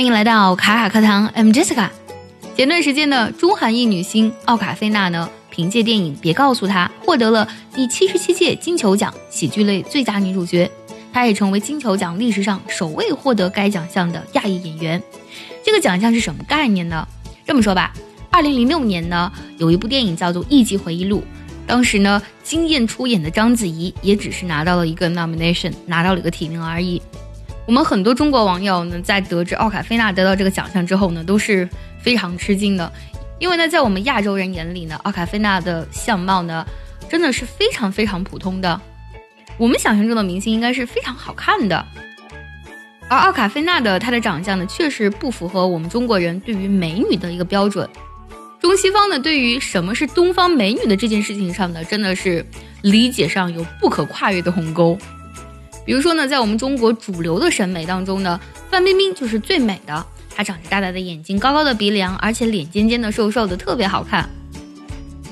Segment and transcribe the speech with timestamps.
[0.00, 1.90] 欢迎来到卡卡课堂，I'm Jessica。
[2.56, 10.70] 前段时间呢，中韩裔女星奥卡菲娜呢，凭借电影《别告诉她》获得了第七十七届金球奖喜剧类最佳女主角，
[11.12, 15.02] 她也成为金球奖历史上首位获得该奖项的亚裔演员。
[15.62, 17.06] 这个奖项是什么概念呢？
[17.44, 17.92] 这么说吧，
[18.30, 21.18] 二零零六年呢，有一部电影叫做《艺伎回忆录》，
[21.66, 27.02] 当时呢，惊艳出演的章子怡也只是拿到了一个 nomination，拿到了一个提名而已。
[27.66, 31.68] 我们很多中国网友呢，在得知奥卡菲娜得到这个奖项之后呢，都是
[32.00, 32.92] 非常吃惊的，
[33.38, 36.66] 因为呢，在我们亚洲人眼里呢，奥卡菲娜的相貌呢，
[37.08, 38.80] 真的是非常非常普通的。
[39.56, 41.86] 我们想象中的明星应该是非常好看的，
[43.08, 47.88] 而奥卡菲娜的她的长相呢，确实不符合我们中国人对于美女的一个标准。
[48.58, 52.44] 中西方呢，对于什么是东方美女的这件事情上呢，真的是
[52.82, 54.98] 理解上有不可跨越的鸿沟。
[55.84, 58.38] 比如说呢，在我们中国主流的审美当中呢，
[58.70, 60.06] 范冰冰就是最美的。
[60.34, 64.28] 她长着大大的眼睛，高高的鼻梁，而且脸尖尖的、瘦瘦的，特别好看。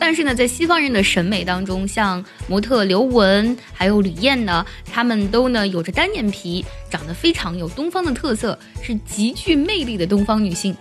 [0.01, 10.77] 但是呢，在西方人的审美当中，像模特刘雯还有吕燕呢，她们都呢有着单眼皮，长得非常有东方的特色，是极具魅力的东方女性。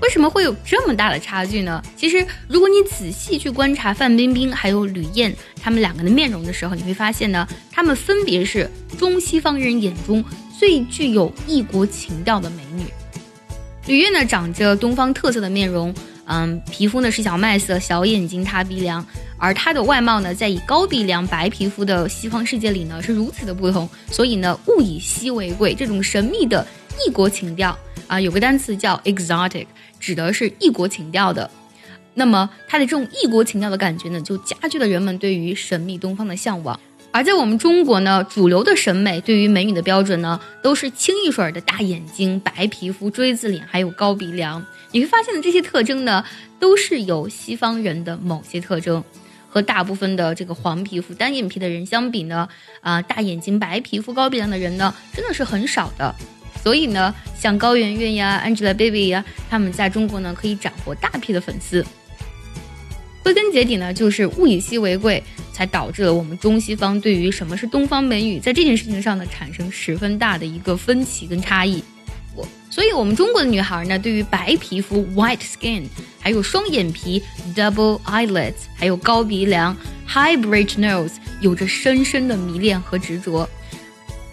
[0.00, 1.82] 为什么会有这么大的差距呢？
[1.96, 10.24] 其实，如果你仔细去观察范冰冰还有吕燕她们两个的面容的时候，你会发现呢，她们分别是中西方人眼中
[10.58, 12.84] 最具有异国情调的美女。
[13.86, 15.92] 吕燕呢，长着东方特色的面容，
[16.26, 19.04] 嗯，皮肤呢是小麦色，小眼睛，塌鼻梁，
[19.38, 26.66] 而她的外貌呢，在以高鼻梁、白皮肤的西方世界里呢，是如此的不同，所以呢，物以稀为贵，这种神秘的
[27.06, 29.66] 异国情调啊，有个单词叫 exotic。
[30.00, 31.50] 指的是异国情调的，
[32.14, 36.78] 那么它的这种异国情调的感觉呢，就加剧了人们对于神秘东方的向往。
[37.10, 44.64] 而在我们中国呢，主流的审美对于美女的标准呢，都是清一水的大眼睛、白皮肤、锥子脸，还有高鼻梁。
[44.92, 46.24] 你会发现的这些特征呢，
[46.60, 49.02] 都是有西方人的某些特征，
[49.48, 52.48] 和大部分的这个黄皮肤、单眼皮的人相比呢，
[52.82, 56.14] 啊，大眼睛、白皮肤、高鼻梁的人呢，真的是很少的。
[56.62, 61.84] 所以呢，像高圆圆呀、Angelababy 呀，他们在中国呢可以斩获大批的粉丝。
[63.22, 71.82] 归根结底呢，就是物以稀为贵，才导致了我们中西方对于什么是东方美女，在这件事情上呢产生十分大的一个分歧跟差异。
[72.34, 75.84] 我，所以我们中国的女孩呢，对于白皮肤 （white skin）
[76.18, 77.22] 还有双眼皮
[77.54, 79.76] （double eyelids） 还有高鼻梁
[80.06, 83.46] （high bridge nose） 有着深深的迷恋和执着。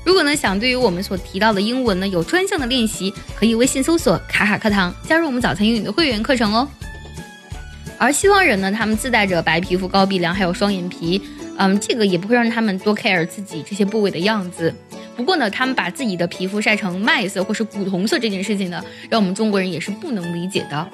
[0.06, 6.68] 如果呢想对于我们所提到的英文呢有专项的练习，可以微信搜索“卡卡课堂”，加入我们早餐英语的会员课程哦。
[7.98, 11.20] 而西方人呢，他们自带着白皮肤、高鼻梁，还有双眼皮，
[11.58, 14.72] 嗯，这个也不会让他们多 care 自己这些部位的样子。
[15.16, 20.88] 不过呢，他们把自己的皮肤晒成麦色或是古铜色这件事情呢，让我们中国人也是不能理解的。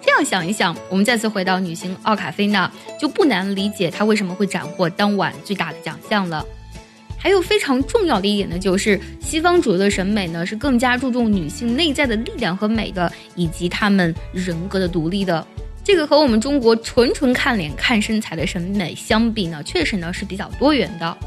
[0.00, 6.46] 这样想一想，我们再次回到女星奥卡菲娜，就不难理解她为什么会斩获当晚最大的奖项了。
[7.26, 15.44] 还有非常重要的一点呢，就是西方主流的审美呢是更加注重女性内在的力量和美的，以及她们人格的独立的。
[15.82, 21.18] 这个和我们中国纯纯看脸看身材的审美相比呢，确实呢是比较多元的。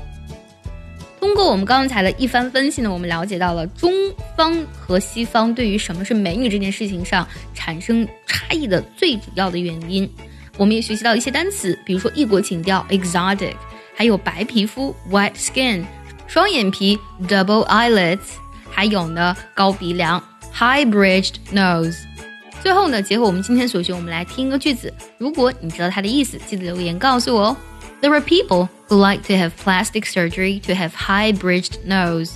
[1.20, 3.92] 通过我们刚才的一番分析呢，我们了解到了中
[4.38, 10.10] 方和西方对于什么是美女这件事情上产生差异的最主要的原因。
[10.56, 13.56] 我们也学习到一些单词，比如说异国情调 （exotic）。
[13.99, 15.85] 还有白皮肤 （white skin）、
[16.27, 16.99] 双眼皮
[17.29, 18.19] （double eyelids），
[18.71, 20.23] 还有呢高鼻梁
[20.53, 21.97] （high bridged nose）。
[22.63, 24.93] 最后呢，结合我们今天所学，我们来听一个句子。
[25.19, 27.57] 如果你知道它的意思，记得留言告诉我哦。
[28.01, 32.33] There are people who like to have plastic surgery to have high bridged nose.